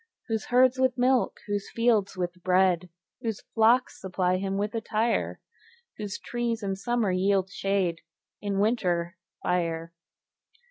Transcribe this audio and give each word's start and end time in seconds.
Whose 0.29 0.45
herds 0.45 0.79
with 0.79 0.97
milk, 0.97 1.41
whose 1.45 1.69
fields 1.69 2.17
with 2.17 2.41
bread, 2.41 2.89
Whose 3.21 3.41
flocks 3.53 4.01
supply 4.01 4.37
him 4.37 4.57
with 4.57 4.73
attire; 4.73 5.39
Whose 5.99 6.17
trees 6.17 6.63
in 6.63 6.75
summer 6.75 7.11
yield 7.11 7.51
shade, 7.51 8.01
In 8.41 8.57
winter, 8.57 9.15
fire. 9.43 9.93